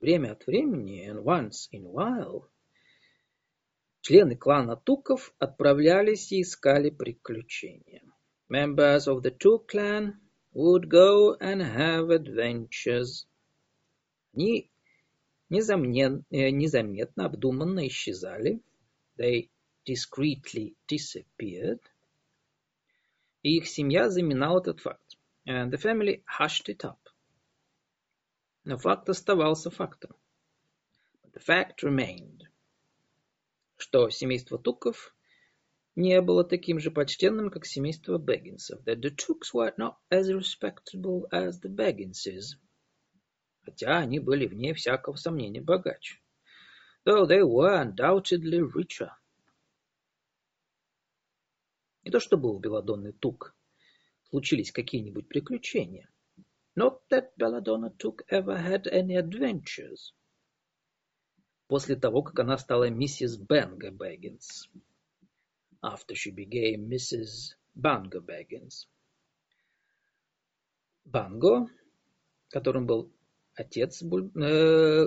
Время 0.00 0.32
от 0.32 0.46
времени, 0.46 1.06
and 1.06 1.24
once 1.24 1.68
in 1.72 1.84
a 1.84 1.90
while, 1.90 2.48
члены 4.00 4.36
клана 4.36 4.76
Туков 4.76 5.34
отправлялись 5.38 6.32
и 6.32 6.42
искали 6.42 6.90
приключения. 6.90 8.02
Members 8.48 9.08
of 9.08 9.22
the 9.22 9.30
Tuk 9.30 9.66
clan 9.68 10.14
would 10.52 10.88
go 10.88 11.36
and 11.40 11.62
have 11.62 12.10
adventures. 12.10 13.26
Они 14.34 14.70
незаметно, 15.48 16.24
незаметно, 16.30 17.26
обдуманно 17.26 17.86
исчезали. 17.86 18.60
They 19.16 19.50
discreetly 19.86 20.76
disappeared. 20.88 21.80
И 23.42 23.56
их 23.58 23.68
семья 23.68 24.10
заминала 24.10 24.60
этот 24.60 24.80
факт. 24.80 25.18
And 25.46 25.70
the 25.70 25.78
family 25.78 26.22
hushed 26.26 26.68
it 26.68 26.84
up. 26.84 26.98
Но 28.64 28.76
факт 28.76 29.08
оставался 29.08 29.70
фактом. 29.70 30.14
But 31.22 31.32
the 31.32 31.40
fact 31.40 31.82
remained, 31.82 32.42
что 33.76 34.10
семейство 34.10 34.58
Туков 34.58 35.14
не 35.96 36.20
было 36.20 36.44
таким 36.44 36.78
же 36.78 36.90
почтенным, 36.90 37.50
как 37.50 37.66
семейство 37.66 38.18
Бэггинсов. 38.18 38.82
The 38.84 38.96
Tooks 38.96 39.52
were 39.52 39.74
not 39.76 39.96
as 40.10 40.30
respectable 40.30 41.26
as 41.32 41.60
the 41.60 41.68
Bagginses. 41.68 42.58
Хотя 43.62 43.98
они 43.98 44.18
были 44.18 44.46
вне 44.46 44.72
всякого 44.74 45.16
сомнения 45.16 45.60
богаче. 45.60 46.20
Though 47.04 47.26
they 47.26 47.42
were 47.42 47.82
undoubtedly 47.82 48.60
richer. 48.60 49.10
Не 52.04 52.10
то 52.10 52.20
чтобы 52.20 52.54
у 52.54 52.58
Беладонны 52.58 53.12
Тук 53.12 53.54
случились 54.30 54.72
какие-нибудь 54.72 55.28
приключения. 55.28 56.08
Not 56.76 57.00
that 57.10 57.32
Belladonna 57.36 57.90
Took 57.98 58.24
ever 58.28 58.56
had 58.56 58.86
any 58.86 59.16
adventures. 59.16 60.14
После 61.66 61.96
того, 61.96 62.22
как 62.22 62.38
она 62.38 62.56
стала 62.58 62.88
миссис 62.88 63.36
Бенга 63.36 63.90
Бэггинс. 63.90 64.68
After 65.82 66.14
she 66.14 66.30
became 66.30 66.88
Mrs. 66.88 67.54
Bango 67.74 68.20
Baggins. 68.20 68.86
Банго, 71.04 71.66
которым 72.50 72.86
был 72.86 73.10
отец 73.54 74.02
э, 74.02 74.06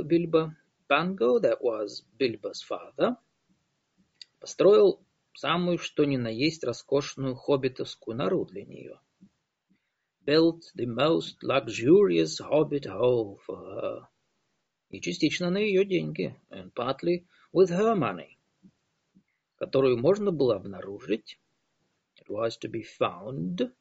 Бильбо, 0.03 0.55
Банго, 0.89 1.39
that 1.39 1.61
was 1.61 2.03
Bilbo's 2.17 2.61
father, 2.61 3.17
построил 4.39 5.05
самую 5.35 5.77
что 5.77 6.05
ни 6.05 6.17
на 6.17 6.29
есть 6.29 6.63
роскошную 6.63 7.35
хоббитовскую 7.35 8.17
нору 8.17 8.45
для 8.45 8.65
нее– 8.65 8.99
built 10.25 10.71
the 10.75 10.85
most 10.85 11.43
luxurious 11.43 12.39
hobbit 12.39 12.85
hole 12.85 13.39
for 13.45 13.57
her. 13.57 14.07
И 14.89 15.01
частично 15.01 15.49
на 15.49 15.57
ее 15.57 15.85
деньги, 15.85 16.35
and 16.51 16.73
partly 16.73 17.25
with 17.51 17.69
her 17.69 17.95
money, 17.95 18.32
которую 19.63 19.97
можно 19.97 20.33
было 20.33 20.57
обнаружить, 20.57 21.39
it 22.19 22.27
was 22.27 22.57
to 22.59 22.69
be 22.69 22.83
found, 22.99 23.73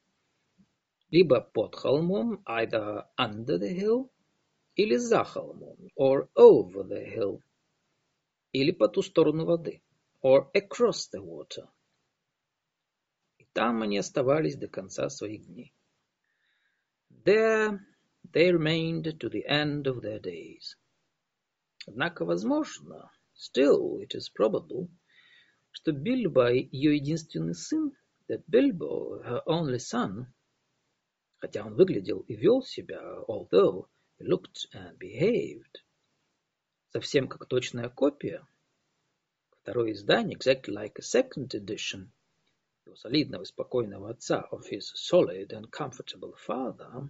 либо 1.11 1.41
под 1.41 1.75
холмом, 1.75 2.41
either 2.47 3.09
under 3.19 3.59
the 3.59 3.77
hill, 3.77 4.09
или 4.77 4.95
за 4.95 5.25
холмом, 5.25 5.91
or 5.97 6.29
over 6.37 6.85
the 6.85 7.05
hill, 7.05 7.41
или 8.53 8.71
по 8.71 8.87
ту 8.87 9.03
сторону 9.03 9.45
воды, 9.45 9.83
or 10.23 10.53
across 10.55 11.11
the 11.13 11.21
water. 11.21 11.69
И 13.39 13.45
там 13.53 13.83
они 13.83 13.99
оставались 13.99 14.55
до 14.55 14.69
конца 14.69 15.09
своих 15.09 15.45
дней. 15.47 15.75
There 17.25 17.81
they 18.33 18.53
remained 18.53 19.19
to 19.19 19.29
the 19.29 19.45
end 19.49 19.89
of 19.89 20.01
their 20.01 20.21
days. 20.21 20.77
Однако 21.89 22.25
возможно, 22.25 23.11
still 23.35 23.99
it 23.99 24.15
is 24.15 24.31
probable, 24.31 24.89
что 25.73 25.93
Бильбо, 25.93 26.53
ее 26.53 26.97
единственный 26.97 27.55
сын, 27.55 27.97
that 28.29 28.45
Bilbo, 28.47 29.23
her 29.25 29.43
only 29.47 29.79
son, 29.79 30.27
хотя 31.39 31.65
он 31.65 31.75
выглядел 31.75 32.21
и 32.21 32.37
вел 32.37 32.63
себя, 32.63 33.01
although 33.27 33.89
he 34.19 34.25
looked 34.25 34.69
and 34.75 34.97
behaved, 34.99 35.83
совсем 36.93 37.27
как 37.27 37.47
точная 37.47 37.89
копия, 37.89 38.47
второе 39.63 39.93
издание, 39.93 40.37
exactly 40.37 40.73
like 40.73 40.99
a 40.99 41.03
second 41.03 41.55
edition, 41.55 42.13
его 42.85 42.95
солидного 42.95 43.43
и 43.43 43.47
спокойного 43.47 44.11
отца, 44.11 44.47
of 44.53 44.67
his 44.71 44.93
solid 44.95 45.53
and 45.53 45.71
comfortable 45.71 46.35
father, 46.47 47.09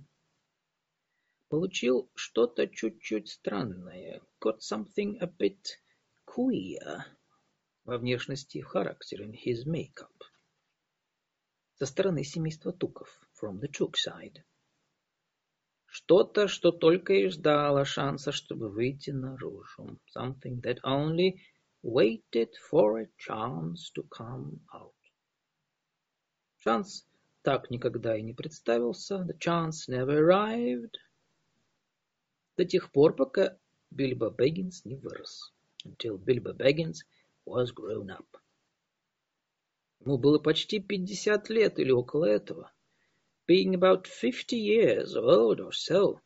получил 1.49 2.11
что-то 2.15 2.69
чуть-чуть 2.69 3.29
странное, 3.29 4.23
got 4.41 4.61
something 4.61 5.19
a 5.21 5.27
bit 5.27 5.79
queer 6.25 7.05
во 7.85 7.99
внешности 7.99 8.59
характере, 8.59 9.27
in 9.27 9.33
his 9.33 9.65
makeup, 9.67 10.23
со 11.75 11.87
стороны 11.87 12.23
семейства 12.25 12.73
Туков, 12.73 13.09
from 13.41 13.61
the 13.61 13.69
Tuk 13.69 13.95
side. 13.97 14.45
Что-то, 15.87 16.49
что 16.49 16.73
только 16.73 17.13
и 17.13 17.29
ждало 17.29 17.85
шанса, 17.85 18.33
чтобы 18.33 18.71
выйти 18.71 19.11
наружу. 19.11 19.99
Something 20.17 20.63
that 20.63 20.79
only 20.85 21.41
waited 21.83 22.51
for 22.71 22.99
a 22.99 23.09
chance 23.19 23.91
to 23.95 24.09
come 24.09 24.61
out. 24.73 24.95
Шанс 26.59 27.07
так 27.43 27.69
никогда 27.71 28.17
и 28.17 28.23
не 28.23 28.33
представился. 28.33 29.27
The 29.29 29.37
chance 29.39 29.89
never 29.89 30.19
arrived. 30.19 30.95
До 32.57 32.65
тех 32.65 32.91
пор, 32.93 33.15
пока 33.15 33.59
Бильбо 33.91 34.31
Бэггинс 34.31 34.85
не 34.85 34.97
вырос. 34.97 35.53
Until 35.85 36.17
Bilbo 36.17 36.57
Baggins 36.57 37.05
was 37.45 37.73
grown 37.73 38.11
up. 38.11 38.27
Ему 40.01 40.19
было 40.19 40.39
почти 40.39 40.81
пятьдесят 40.81 41.49
лет 41.49 41.79
или 41.79 41.91
около 41.91 42.25
этого. 42.25 42.73
Being 43.49 43.75
about 43.75 44.07
fifty 44.07 44.57
years 44.57 45.15
old 45.17 45.61
or 45.61 45.71
so. 45.73 46.21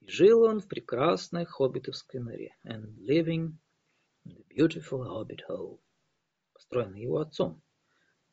И 0.00 0.08
жил 0.08 0.42
он 0.42 0.60
в 0.60 0.68
прекрасной 0.68 1.44
хоббитовской 1.44 2.20
норе. 2.20 2.54
And 2.64 2.96
living 2.98 3.58
in 4.24 4.36
the 4.36 4.44
beautiful 4.48 5.04
hobbit 5.04 5.42
hole. 5.48 5.80
Построенной 6.52 7.02
его 7.02 7.20
отцом. 7.20 7.62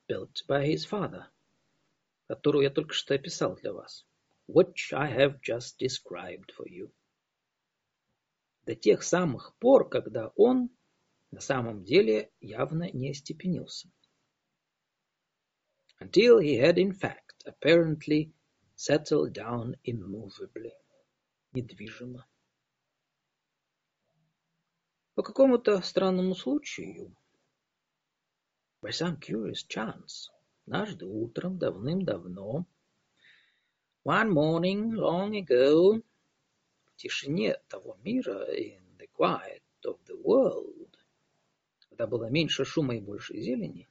Built 0.07 0.45
by 0.47 0.65
his 0.65 0.85
father. 0.85 1.25
Которую 2.27 2.63
я 2.63 2.69
только 2.69 2.93
что 2.93 3.15
описал 3.15 3.55
для 3.55 3.73
вас. 3.73 4.05
Which 4.47 4.93
I 4.93 5.09
have 5.09 5.39
just 5.41 5.77
described 5.79 6.51
for 6.57 6.65
you. 6.67 6.91
До 8.65 8.75
тех 8.75 9.03
самых 9.03 9.55
пор, 9.59 9.87
когда 9.87 10.33
он 10.35 10.69
на 11.31 11.41
самом 11.41 11.83
деле 11.83 12.31
явно 12.39 12.89
не 12.91 13.11
остепенился. 13.11 13.89
Until 15.99 16.39
he 16.39 16.57
had 16.57 16.77
in 16.77 16.91
fact 16.91 17.43
apparently 17.45 18.31
settled 18.75 19.33
down 19.33 19.75
immovably, 19.83 20.73
недвижимо. 21.53 22.25
По 25.15 25.23
какому-то 25.23 25.81
странному 25.81 26.35
случаю, 26.35 27.15
by 28.83 28.91
some 28.91 29.19
curious 29.19 29.65
chance, 29.67 30.29
однажды 30.65 31.07
утром 31.07 31.57
давным-давно, 31.57 32.67
one 34.05 34.29
morning 34.29 34.93
long 34.93 35.31
ago, 35.35 35.99
в 36.85 36.95
тишине 36.97 37.55
того 37.67 37.97
мира, 38.03 38.45
in 38.53 38.97
the 38.99 39.07
quiet 39.11 39.63
of 39.83 39.97
the 40.05 40.15
world, 40.23 40.76
когда 41.97 42.05
было 42.05 42.29
меньше 42.29 42.63
шума 42.63 42.95
и 42.95 42.99
больше 42.99 43.35
зелени, 43.41 43.89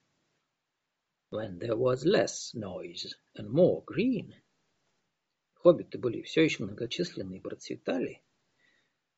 when 1.33 1.59
there 1.59 1.75
was 1.77 2.05
less 2.05 2.55
noise 2.55 3.17
and 3.35 3.51
more 3.51 3.85
green, 3.85 4.33
хоббиты 5.55 5.99
были 5.99 6.23
все 6.23 6.45
еще 6.45 6.63
многочисленны 6.63 7.39
и 7.39 7.41
процветали, 7.41 8.23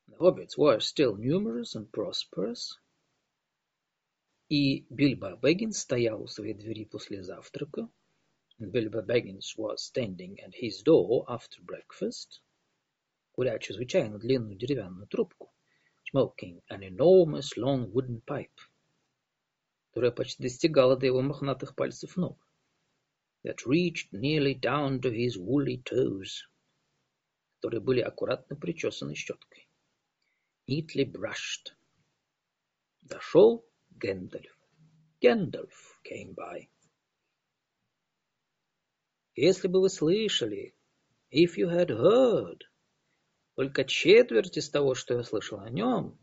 the 0.06 0.16
hobbits 0.16 0.56
were 0.56 0.80
still 0.80 1.18
numerous 1.18 1.76
and 1.76 1.90
prosperous, 1.90 2.78
и 4.48 4.86
Бильбо 4.88 5.36
Бэггинс 5.36 5.80
стоял 5.80 6.22
у 6.22 6.26
своей 6.26 6.54
двери 6.54 6.86
после 6.86 7.22
завтрака, 7.22 7.90
and 8.58 8.72
Bilbo 8.72 9.02
Baggins 9.02 9.54
was 9.58 9.82
standing 9.82 10.40
at 10.40 10.54
his 10.54 10.82
door 10.82 11.26
after 11.28 11.60
breakfast, 11.60 12.40
куря 13.32 13.58
чрезвычайно 13.58 14.18
длинную 14.18 14.56
деревянную 14.56 15.06
трубку, 15.08 15.52
smoking 16.10 16.62
an 16.70 16.82
enormous 16.82 17.54
long 17.58 17.92
wooden 17.92 18.22
pipe, 18.22 18.48
которая 19.98 20.12
почти 20.12 20.40
достигала 20.44 20.96
до 20.96 21.06
его 21.06 21.22
мохнатых 21.22 21.74
пальцев 21.74 22.16
ног, 22.16 22.38
that 23.44 23.66
reached 23.66 24.12
nearly 24.12 24.54
down 24.54 25.00
to 25.00 25.10
his 25.10 25.36
woolly 25.36 25.82
toes, 25.82 26.46
которые 27.56 27.80
были 27.80 27.98
аккуратно 27.98 28.54
причесаны 28.54 29.16
щеткой, 29.16 29.68
neatly 30.68 31.04
brushed. 31.04 31.74
Дошел 33.02 33.66
Гэндальф. 33.90 34.56
Гэндальф 35.20 36.00
came 36.08 36.32
by. 36.36 36.68
Если 39.34 39.66
бы 39.66 39.80
вы 39.80 39.90
слышали, 39.90 40.76
if 41.32 41.56
you 41.56 41.68
had 41.68 41.90
heard, 41.90 42.60
только 43.56 43.84
четверть 43.84 44.58
из 44.58 44.70
того, 44.70 44.94
что 44.94 45.14
я 45.14 45.24
слышал 45.24 45.58
о 45.58 45.68
нем, 45.68 46.16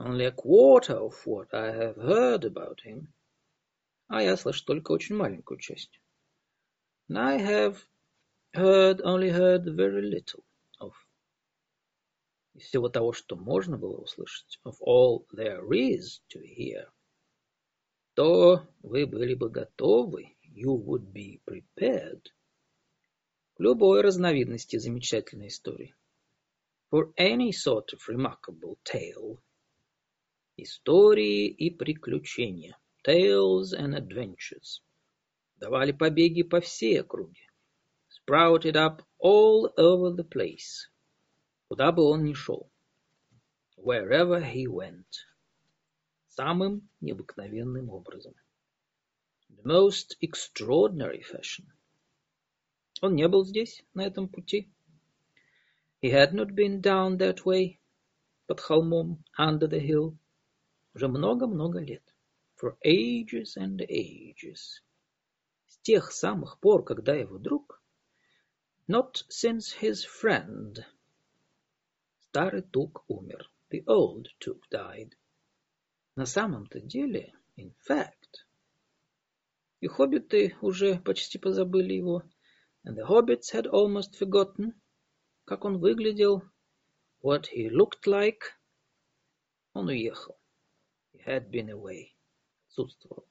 only 0.00 0.26
a 0.26 0.32
quarter 0.32 0.94
of 0.94 1.26
what 1.26 1.54
I 1.54 1.72
have 1.72 1.96
heard 1.96 2.44
about 2.44 2.80
him, 2.82 3.08
а 4.08 4.22
я 4.22 4.36
слышу 4.36 4.64
только 4.64 4.92
очень 4.92 5.16
маленькую 5.16 5.58
часть. 5.58 6.00
And 7.08 7.18
I 7.18 7.38
have 7.38 7.86
heard, 8.54 9.00
only 9.02 9.30
heard 9.30 9.64
very 9.64 10.02
little 10.02 10.44
of. 10.80 10.92
Из 12.54 12.64
всего 12.64 12.88
того, 12.88 13.12
что 13.12 13.36
можно 13.36 13.78
было 13.78 13.98
услышать, 13.98 14.58
of 14.64 14.76
all 14.80 15.26
there 15.32 15.66
is 15.72 16.20
to 16.28 16.40
hear, 16.40 16.90
то 18.14 18.66
вы 18.82 19.06
были 19.06 19.34
бы 19.34 19.50
готовы, 19.50 20.36
you 20.42 20.74
would 20.74 21.12
be 21.12 21.40
prepared, 21.44 22.22
к 23.54 23.60
любой 23.60 24.02
разновидности 24.02 24.76
замечательной 24.76 25.48
истории. 25.48 25.94
For 26.90 27.12
any 27.16 27.50
sort 27.50 27.92
of 27.92 28.06
remarkable 28.08 28.78
tale – 28.84 29.46
Истории 30.63 31.47
и 31.47 31.71
приключения 31.71 32.77
(Tales 33.03 33.73
and 33.73 33.97
Adventures) 33.97 34.83
давали 35.55 35.91
побеги 35.91 36.43
по 36.43 36.61
всей 36.61 37.01
округе, 37.01 37.49
sprouted 38.07 38.75
up 38.75 39.01
all 39.17 39.73
over 39.75 40.15
the 40.15 40.23
place, 40.23 40.87
куда 41.67 41.91
бы 41.91 42.03
он 42.03 42.25
ни 42.25 42.33
шел, 42.33 42.69
wherever 43.75 44.39
he 44.39 44.67
went, 44.67 45.25
самым 46.27 46.87
необыкновенным 46.99 47.89
образом, 47.89 48.35
the 49.49 49.63
most 49.63 50.15
extraordinary 50.21 51.23
fashion. 51.23 51.65
Он 53.01 53.15
не 53.15 53.27
был 53.27 53.45
здесь, 53.45 53.83
на 53.95 54.05
этом 54.05 54.29
пути. 54.29 54.69
He 56.03 56.11
had 56.11 56.33
not 56.33 56.53
been 56.53 56.81
down 56.81 57.17
that 57.17 57.45
way, 57.45 57.79
под 58.45 58.59
холмом, 58.59 59.23
under 59.39 59.67
the 59.67 59.79
hill, 59.79 60.15
уже 60.93 61.07
много-много 61.07 61.79
лет. 61.79 62.03
For 62.61 62.77
ages 62.85 63.57
and 63.57 63.79
ages. 63.87 64.81
С 65.65 65.77
тех 65.79 66.11
самых 66.11 66.59
пор, 66.59 66.83
когда 66.83 67.15
его 67.15 67.37
друг, 67.37 67.81
not 68.87 69.23
since 69.29 69.73
his 69.81 70.03
friend, 70.05 70.83
старый 72.19 72.61
тук 72.61 73.03
умер, 73.07 73.49
the 73.71 73.83
old 73.85 74.27
took 74.39 74.61
died. 74.69 75.13
На 76.15 76.25
самом-то 76.25 76.81
деле, 76.81 77.33
in 77.55 77.73
fact, 77.87 78.45
и 79.79 79.87
хоббиты 79.87 80.55
уже 80.61 80.99
почти 80.99 81.39
позабыли 81.39 81.93
его, 81.93 82.23
and 82.85 82.95
the 82.95 83.07
hobbits 83.07 83.51
had 83.53 83.65
almost 83.65 84.15
forgotten, 84.19 84.73
как 85.45 85.65
он 85.65 85.79
выглядел, 85.79 86.43
what 87.23 87.45
he 87.51 87.69
looked 87.69 88.05
like, 88.05 88.41
он 89.73 89.87
уехал 89.87 90.40
had 91.25 91.49
been 91.49 91.69
away, 91.69 92.09
отсутствовал. 92.67 93.27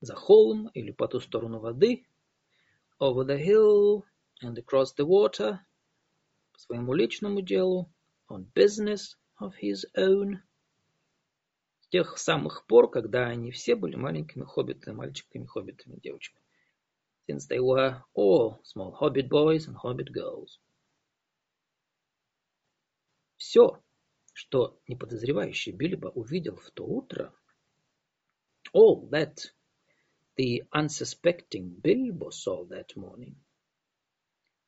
За 0.00 0.14
холм 0.14 0.68
или 0.68 0.92
по 0.92 1.08
ту 1.08 1.20
сторону 1.20 1.60
воды, 1.60 2.06
over 2.98 3.24
the 3.24 3.38
hill 3.38 4.04
and 4.42 4.56
across 4.56 4.94
the 4.96 5.04
water, 5.04 5.58
по 6.52 6.58
своему 6.58 6.94
личному 6.94 7.42
делу, 7.42 7.92
on 8.28 8.46
business 8.54 9.16
of 9.40 9.52
his 9.62 9.84
own, 9.96 10.38
с 11.80 11.88
тех 11.88 12.18
самых 12.18 12.66
пор, 12.66 12.90
когда 12.90 13.26
они 13.26 13.50
все 13.50 13.74
были 13.74 13.96
маленькими 13.96 14.44
хоббитами, 14.44 14.94
мальчиками, 14.94 15.44
хоббитами, 15.46 15.98
девочками. 16.00 16.44
Since 17.28 17.48
they 17.48 17.60
were 17.60 18.02
all 18.14 18.62
small 18.64 18.92
hobbit 18.92 19.28
boys 19.28 19.66
and 19.66 19.76
hobbit 19.76 20.10
girls. 20.12 20.58
Все, 23.36 23.82
что 24.32 24.80
неподозревающий 24.86 25.72
Бильбо 25.72 26.08
увидел 26.08 26.56
в 26.56 26.70
то 26.70 26.84
утро, 26.84 27.34
all 28.72 29.08
that 29.10 29.52
the 30.36 30.62
unsuspecting 30.72 31.80
Bilbo 31.80 32.30
saw 32.30 32.66
that 32.68 32.94
morning, 32.96 33.36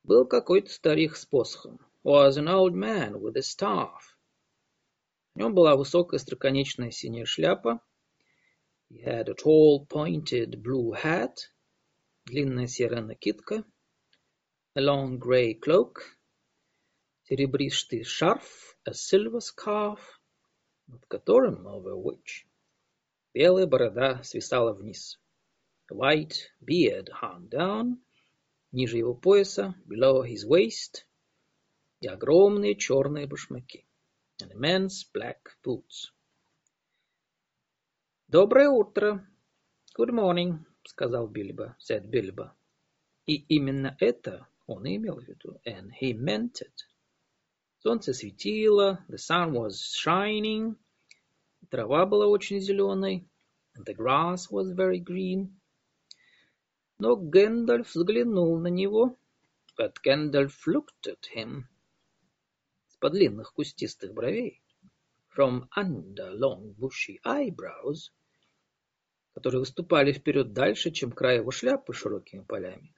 был 0.03 0.27
какой-то 0.27 0.71
старик 0.71 1.17
с 1.17 1.25
посохом, 1.25 1.79
was 2.03 2.37
an 2.37 2.49
old 2.49 2.75
man 2.75 3.21
with 3.21 3.37
a 3.37 3.43
staff. 3.43 4.01
У 5.35 5.39
него 5.39 5.51
была 5.51 5.77
высокая 5.77 6.19
строконечная 6.19 6.91
синяя 6.91 7.25
шляпа, 7.25 7.81
he 8.91 9.03
had 9.03 9.29
a 9.29 9.35
tall 9.35 9.87
pointed 9.87 10.61
blue 10.61 10.93
hat, 10.93 11.37
длинная 12.27 12.67
серая 12.67 13.03
накидка, 13.03 13.65
a 14.75 14.81
long 14.81 15.19
grey 15.19 15.55
cloak, 15.55 16.01
серебристый 17.33 18.05
шарф, 18.05 18.77
a 18.85 18.93
silver 18.93 19.41
scarf, 19.41 20.01
над 20.87 21.07
которым, 21.07 21.67
over 21.67 21.97
which, 21.97 22.45
белая 23.33 23.67
борода 23.67 24.23
свисала 24.23 24.75
вниз. 24.75 25.19
White 25.91 26.37
beard 26.61 27.09
hung 27.23 27.49
down, 27.49 27.97
ниже 28.71 28.99
его 28.99 29.15
пояса, 29.15 29.75
below 29.87 30.23
his 30.23 30.47
waist, 30.47 31.07
и 32.01 32.07
огромные 32.07 32.75
черные 32.75 33.27
башмаки, 33.27 33.87
and 34.43 34.53
immense 34.53 35.07
black 35.15 35.57
boots. 35.65 36.13
Доброе 38.29 38.69
утро. 38.69 39.27
Good 39.97 40.11
morning.— 40.11 40.67
сказал 40.85 41.29
Бильбо, 41.29 41.77
said 41.79 42.07
Бильбо. 42.09 42.55
И 43.25 43.37
именно 43.49 43.97
это 44.01 44.47
он 44.67 44.85
имел 44.85 45.21
в 45.21 45.27
виду. 45.27 45.61
And 45.65 45.93
he 45.99 46.13
meant 46.13 46.61
it. 46.61 46.92
Солнце 47.85 48.15
светило, 48.15 49.05
the 49.09 49.19
sun 49.19 49.55
was 49.55 49.93
shining, 49.93 50.77
трава 51.69 52.07
была 52.07 52.29
очень 52.29 52.61
зеленой, 52.61 53.29
the 53.75 53.93
grass 53.93 54.49
was 54.53 54.71
very 54.71 55.01
green. 55.01 55.59
Но 56.99 57.17
Гэндальф 57.17 57.93
взглянул 57.93 58.57
на 58.61 58.69
него, 58.69 59.19
but 59.77 59.95
Gandalf 60.07 60.65
looked 60.69 61.09
at 61.09 61.27
him, 61.35 61.65
с-под 62.87 63.15
длинных 63.15 63.53
кустистых 63.53 64.15
бровей, 64.15 64.63
from 65.37 65.69
under 65.77 66.31
long 66.35 66.77
bushy 66.79 67.19
eyebrows, 67.25 68.13
которые 69.35 69.59
выступали 69.59 70.13
вперед 70.13 70.53
дальше, 70.53 70.93
чем 70.93 71.11
край 71.11 71.39
его 71.39 71.51
шляпы 71.51 71.93
широкими 71.93 72.43
полями. 72.43 72.95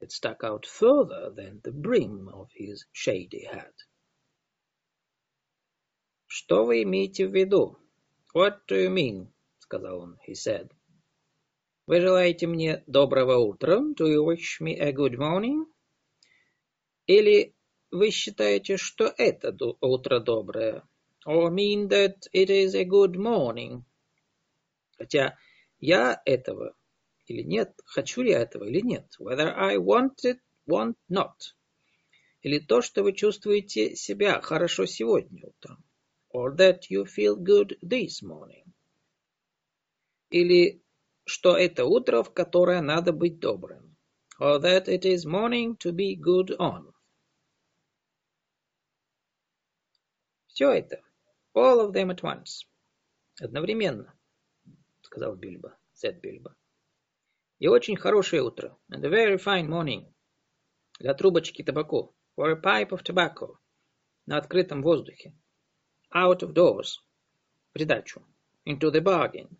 It 0.00 0.12
stuck 0.12 0.42
out 0.42 0.64
further 0.64 1.30
than 1.30 1.60
the 1.60 1.72
brim 1.72 2.30
of 2.30 2.48
his 2.54 2.86
shady 2.90 3.44
hat. 3.44 3.74
«Что 6.36 6.64
вы 6.64 6.82
имеете 6.82 7.28
в 7.28 7.32
виду?» 7.32 7.78
«What 8.34 8.66
do 8.68 8.74
you 8.74 8.92
mean?»— 8.92 9.28
сказал 9.60 10.00
он, 10.00 10.18
he 10.26 10.32
said. 10.32 10.68
«Вы 11.86 12.00
желаете 12.00 12.48
мне 12.48 12.82
доброго 12.88 13.36
утра? 13.36 13.76
Do 13.78 14.08
you 14.08 14.24
wish 14.24 14.60
me 14.60 14.74
a 14.76 14.90
good 14.90 15.14
morning?» 15.14 15.66
Или 17.06 17.54
вы 17.92 18.10
считаете, 18.10 18.78
что 18.78 19.14
это 19.16 19.56
утро 19.80 20.18
доброе? 20.18 20.82
Or 21.24 21.52
mean 21.52 21.86
that 21.90 22.26
it 22.32 22.50
is 22.50 22.74
a 22.74 22.82
good 22.82 23.14
morning? 23.14 23.84
Хотя 24.98 25.38
я 25.78 26.20
этого 26.24 26.74
или 27.26 27.44
нет, 27.44 27.80
хочу 27.84 28.22
ли 28.22 28.32
я 28.32 28.40
этого 28.40 28.64
или 28.64 28.80
нет. 28.80 29.06
Whether 29.20 29.54
I 29.54 29.76
want 29.76 30.24
it, 30.24 30.40
want 30.66 30.96
not. 31.08 31.54
Или 32.42 32.58
то, 32.58 32.82
что 32.82 33.04
вы 33.04 33.12
чувствуете 33.12 33.94
себя 33.94 34.40
хорошо 34.40 34.86
сегодня 34.86 35.46
утром. 35.46 35.84
Or 36.34 36.50
that 36.56 36.90
you 36.90 37.04
feel 37.04 37.36
good 37.36 37.78
this 37.80 38.20
morning. 38.20 38.64
Или 40.30 40.82
что 41.24 41.56
это 41.56 41.84
утро, 41.84 42.24
в 42.24 42.34
которое 42.34 42.80
надо 42.80 43.12
быть 43.12 43.38
добрым. 43.38 43.96
Or 44.40 44.58
that 44.60 44.88
it 44.88 45.04
is 45.04 45.24
morning 45.24 45.76
to 45.78 45.92
be 45.92 46.16
good 46.16 46.50
on. 46.58 46.92
Все 50.48 50.72
это. 50.72 51.00
All 51.54 51.78
of 51.78 51.92
them 51.92 52.10
at 52.10 52.22
once. 52.22 52.66
Одновременно, 53.40 54.12
сказал 55.02 55.36
Бильбо, 55.36 55.78
said 55.94 56.20
Бильбо. 56.20 56.56
И 57.60 57.68
очень 57.68 57.96
хорошее 57.96 58.42
утро. 58.42 58.76
And 58.90 59.04
a 59.04 59.08
very 59.08 59.38
fine 59.38 59.68
morning. 59.68 60.12
Для 60.98 61.14
трубочки 61.14 61.62
табаку. 61.62 62.16
For 62.36 62.50
a 62.50 62.60
pipe 62.60 62.90
of 62.90 63.04
tobacco. 63.04 63.58
На 64.26 64.38
открытом 64.38 64.82
воздухе. 64.82 65.32
Out 66.14 66.42
of 66.42 66.52
doors. 66.52 67.00
Придачу. 67.72 68.22
Into 68.64 68.90
the 68.90 69.00
bargain. 69.00 69.58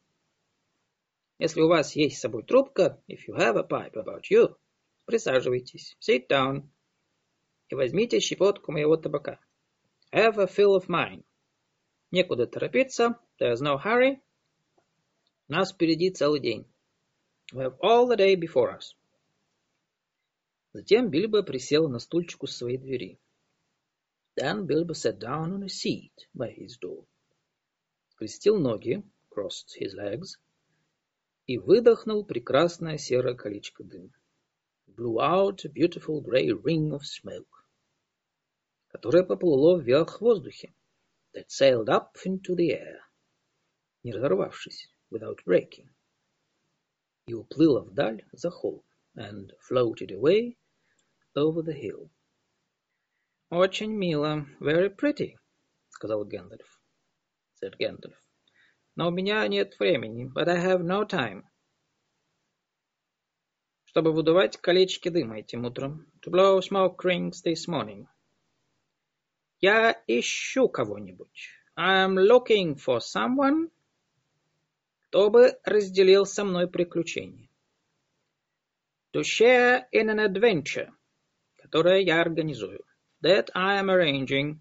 Если 1.39 1.61
у 1.61 1.69
вас 1.69 1.97
есть 1.97 2.19
с 2.19 2.21
собой 2.21 2.45
трубка, 2.45 3.03
if 3.09 3.27
you 3.27 3.35
have 3.35 3.57
a 3.57 3.65
pipe 3.65 3.95
about 3.95 4.31
you, 4.31 4.57
присаживайтесь, 5.05 5.97
sit 6.01 6.29
down, 6.29 6.69
и 7.69 7.75
возьмите 7.75 8.21
щепотку 8.21 8.71
моего 8.71 8.97
табака. 8.97 9.41
Have 10.13 10.39
a 10.39 10.47
fill 10.47 10.77
of 10.77 10.87
mine. 10.87 11.25
Некуда 12.13 12.47
торопиться. 12.47 13.19
There's 13.41 13.61
no 13.61 13.77
hurry. 13.77 14.21
Нас 15.49 15.73
впереди 15.73 16.11
целый 16.11 16.41
день. 16.41 16.67
We 17.53 17.65
have 17.65 17.77
all 17.81 18.09
the 18.09 18.17
day 18.17 18.37
before 18.37 18.79
us. 18.79 18.95
Затем 20.73 21.11
Бильбо 21.11 21.43
присел 21.43 21.89
на 21.89 21.99
стульчик 21.99 22.45
у 22.45 22.47
своей 22.47 22.79
двери. 22.79 23.19
Then 24.36 24.66
Bilbo 24.66 24.94
sat 24.94 25.20
down 25.20 25.54
on 25.54 25.64
a 25.64 25.70
seat 25.70 26.26
by 26.34 26.50
his 26.50 26.78
door. 26.78 27.06
Скрестил 28.16 28.58
ноги, 28.58 29.04
crossed 29.30 29.76
his 29.80 29.94
legs, 29.94 30.38
и 31.46 31.58
выдохнул 31.60 32.26
прекрасное 32.26 32.98
серое 32.98 33.36
колечко 33.36 33.84
дыма. 33.84 34.14
Blew 34.88 35.20
out 35.20 35.64
a 35.66 35.70
beautiful 35.70 36.22
grey 36.22 36.52
ring 36.52 36.92
of 36.92 37.06
smoke 37.06 37.60
которое 38.90 39.24
поплыло 39.24 39.80
вверх 39.80 40.18
в 40.18 40.22
воздухе, 40.22 40.74
that 41.34 41.50
sailed 41.50 41.90
up 41.90 42.18
into 42.26 42.56
the 42.56 42.72
air, 42.72 43.00
не 44.04 44.12
разорвавшись, 44.12 44.90
without 45.12 45.38
breaking, 45.46 45.88
и 47.28 47.34
уплыло 47.34 47.82
вдаль 47.82 48.26
за 48.32 48.50
холм, 48.50 48.84
and 49.16 49.54
floated 49.60 50.12
away 50.12 50.58
over 51.36 51.62
the 51.62 51.74
hill. 51.74 52.10
«Очень 53.51 53.93
мило, 53.93 54.47
very 54.61 54.95
pretty»,— 54.95 55.37
сказал 55.89 56.25
Гэндальф, 56.25 56.81
said 57.63 57.77
Gandalf. 57.79 58.15
«Но 58.97 59.09
у 59.09 59.11
меня 59.11 59.47
нет 59.49 59.79
времени, 59.79 60.31
but 60.35 60.49
I 60.49 60.57
have 60.57 60.83
no 60.83 61.05
time» 61.07 61.45
чтобы 63.95 64.13
выдувать 64.13 64.57
колечки 64.57 65.09
дыма 65.09 65.39
этим 65.39 65.65
утром. 65.67 66.11
To 66.27 66.31
blow 66.33 66.59
smoke 66.59 66.97
rings 67.05 67.45
this 67.45 67.69
morning. 67.69 68.09
Я 69.61 70.03
ищу 70.09 70.69
кого-нибудь. 70.69 71.49
I'm 71.79 72.17
looking 72.17 72.75
for 72.75 72.99
someone, 72.99 73.71
кто 75.03 75.31
бы 75.31 75.61
разделил 75.63 76.27
со 76.27 76.45
мной 76.45 76.69
приключение. 76.69 77.49
To 79.13 79.23
share 79.23 79.85
in 79.93 80.09
an 80.09 80.19
adventure, 80.19 80.91
которое 81.63 82.01
я 82.01 82.21
организую. 82.21 82.85
That 83.24 83.50
I 83.56 83.76
am 83.76 83.90
arranging. 83.90 84.60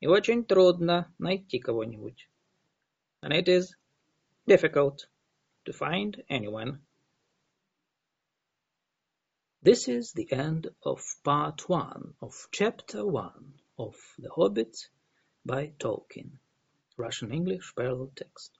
И 0.00 0.06
очень 0.06 0.44
трудно 0.44 1.12
найти 1.18 1.58
кого-нибудь. 1.58 2.28
And 3.22 3.32
it 3.32 3.48
is 3.48 3.74
difficult 4.46 5.06
to 5.64 5.72
find 5.72 6.22
anyone. 6.28 6.80
This 9.62 9.88
is 9.88 10.12
the 10.12 10.30
end 10.32 10.68
of 10.82 11.02
part 11.24 11.68
one 11.68 12.14
of 12.22 12.48
chapter 12.52 13.04
one 13.04 13.60
of 13.76 13.96
The 14.18 14.30
Hobbit 14.30 14.88
by 15.44 15.72
Tolkien. 15.78 16.38
Russian-English 16.96 17.74
parallel 17.76 18.12
text. 18.14 18.58